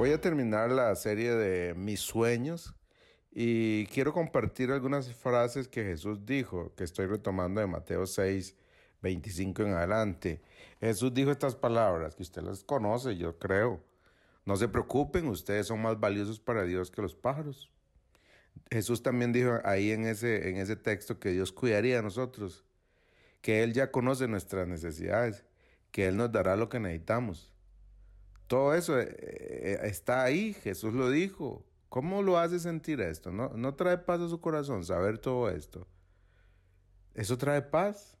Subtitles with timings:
[0.00, 2.74] Voy a terminar la serie de mis sueños
[3.30, 8.56] y quiero compartir algunas frases que Jesús dijo, que estoy retomando de Mateo 6,
[9.02, 10.40] 25 en adelante.
[10.80, 13.84] Jesús dijo estas palabras, que usted las conoce, yo creo.
[14.46, 17.70] No se preocupen, ustedes son más valiosos para Dios que los pájaros.
[18.70, 22.64] Jesús también dijo ahí en ese, en ese texto que Dios cuidaría de nosotros,
[23.42, 25.44] que Él ya conoce nuestras necesidades,
[25.90, 27.52] que Él nos dará lo que necesitamos.
[28.50, 31.64] Todo eso eh, eh, está ahí, Jesús lo dijo.
[31.88, 33.30] ¿Cómo lo hace sentir esto?
[33.30, 35.86] ¿No, no trae paz a su corazón saber todo esto?
[37.14, 38.18] Eso trae paz,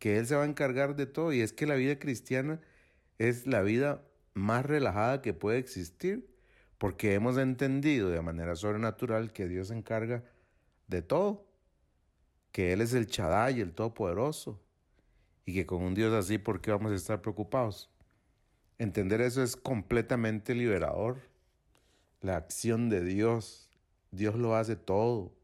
[0.00, 1.32] que Él se va a encargar de todo.
[1.32, 2.60] Y es que la vida cristiana
[3.18, 4.02] es la vida
[4.34, 6.36] más relajada que puede existir,
[6.76, 10.24] porque hemos entendido de manera sobrenatural que Dios se encarga
[10.88, 11.46] de todo,
[12.50, 14.60] que Él es el Chadai, el Todopoderoso,
[15.46, 17.88] y que con un Dios así, ¿por qué vamos a estar preocupados?
[18.80, 21.18] Entender eso es completamente liberador.
[22.22, 23.68] La acción de Dios,
[24.10, 25.34] Dios lo hace todo.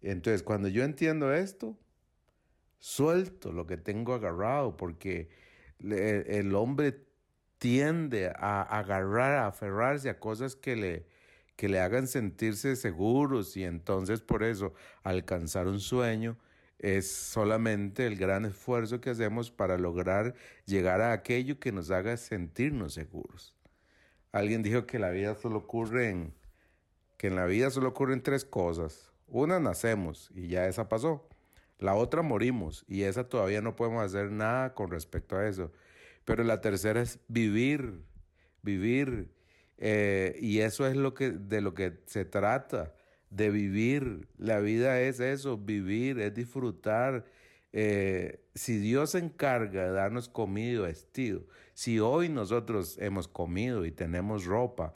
[0.00, 1.76] Entonces, cuando yo entiendo esto,
[2.78, 5.28] suelto lo que tengo agarrado, porque
[5.80, 7.04] el hombre
[7.58, 11.06] tiende a agarrar, a aferrarse a cosas que le,
[11.56, 16.36] que le hagan sentirse seguros y entonces por eso alcanzar un sueño
[16.78, 20.34] es solamente el gran esfuerzo que hacemos para lograr
[20.66, 23.54] llegar a aquello que nos haga sentirnos seguros.
[24.32, 26.34] Alguien dijo que la vida solo ocurre en
[27.16, 29.10] que en la vida solo ocurren tres cosas.
[29.26, 31.28] Una nacemos y ya esa pasó.
[31.78, 35.72] La otra morimos y esa todavía no podemos hacer nada con respecto a eso.
[36.24, 38.02] Pero la tercera es vivir,
[38.62, 39.30] vivir.
[39.78, 42.94] Eh, y eso es lo que, de lo que se trata
[43.30, 44.28] de vivir.
[44.38, 47.24] La vida es eso, vivir, es disfrutar.
[47.72, 53.84] Eh, si Dios se encarga de darnos comida y vestido, si hoy nosotros hemos comido
[53.84, 54.94] y tenemos ropa,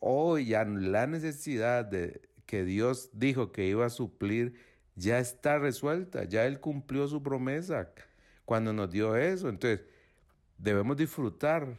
[0.00, 4.54] hoy ya la necesidad de que Dios dijo que iba a suplir
[4.98, 7.92] ya está resuelta, ya Él cumplió su promesa
[8.44, 9.48] cuando nos dio eso.
[9.48, 9.86] Entonces,
[10.58, 11.78] debemos disfrutar,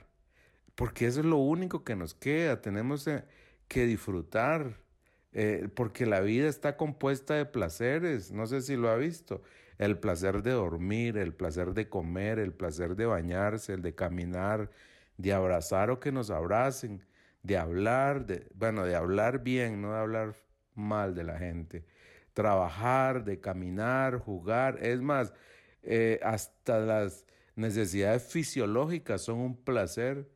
[0.76, 3.26] porque eso es lo único que nos queda, tenemos eh,
[3.68, 4.78] que disfrutar.
[5.32, 9.44] Eh, porque la vida está compuesta de placeres, no sé si lo ha visto,
[9.78, 14.72] el placer de dormir, el placer de comer, el placer de bañarse, el de caminar,
[15.18, 17.06] de abrazar o que nos abracen,
[17.44, 18.26] de hablar,
[18.56, 20.36] bueno, de hablar bien, no de hablar
[20.76, 21.86] mal de la gente,
[22.34, 25.34] trabajar, de caminar, jugar, es más,
[25.84, 27.26] eh, hasta las
[27.56, 30.28] necesidades fisiológicas son un placer,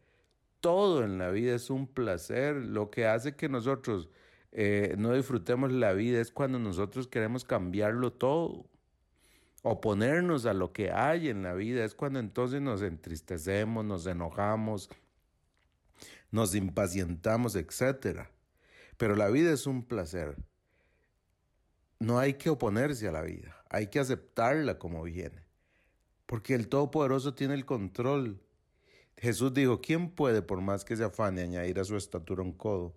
[0.59, 4.09] todo en la vida es un placer, lo que hace que nosotros
[4.55, 8.65] eh, no disfrutemos la vida es cuando nosotros queremos cambiarlo todo.
[9.63, 14.89] Oponernos a lo que hay en la vida es cuando entonces nos entristecemos, nos enojamos,
[16.29, 18.27] nos impacientamos, etc.
[18.97, 20.35] Pero la vida es un placer.
[21.97, 25.47] No hay que oponerse a la vida, hay que aceptarla como viene.
[26.27, 28.39] Porque el Todopoderoso tiene el control.
[29.17, 32.93] Jesús dijo, ¿quién puede por más que se afane añadir a su estatura un codo?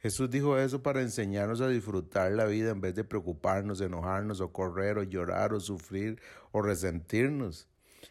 [0.00, 4.50] Jesús dijo eso para enseñarnos a disfrutar la vida en vez de preocuparnos, enojarnos o
[4.50, 6.18] correr o llorar o sufrir
[6.52, 7.68] o resentirnos.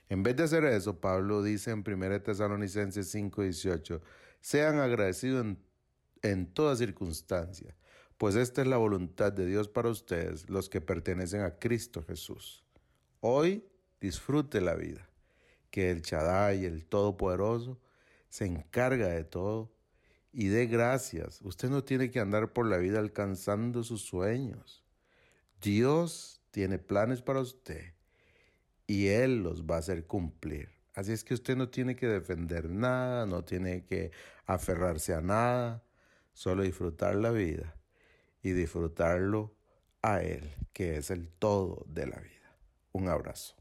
[0.07, 4.01] En vez de hacer eso, Pablo dice en 1 Tesalonicenses 5:18,
[4.39, 5.57] sean agradecidos en,
[6.21, 7.75] en toda circunstancia,
[8.19, 12.63] pues esta es la voluntad de Dios para ustedes, los que pertenecen a Cristo Jesús.
[13.19, 13.65] Hoy
[13.99, 15.09] disfrute la vida,
[15.71, 17.79] que el Chadai, el Todopoderoso,
[18.29, 19.71] se encarga de todo
[20.31, 21.41] y dé gracias.
[21.41, 24.83] Usted no tiene que andar por la vida alcanzando sus sueños.
[25.61, 27.93] Dios tiene planes para usted
[28.87, 30.69] y Él los va a hacer cumplir.
[30.93, 34.11] Así es que usted no tiene que defender nada, no tiene que
[34.45, 35.83] aferrarse a nada,
[36.33, 37.75] solo disfrutar la vida
[38.41, 39.55] y disfrutarlo
[40.01, 42.57] a Él, que es el todo de la vida.
[42.91, 43.55] Un abrazo.